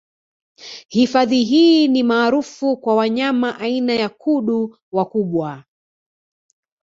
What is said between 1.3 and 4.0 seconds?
hii ni maarufu kwa wanyama aina